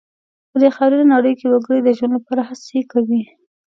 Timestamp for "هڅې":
2.49-2.79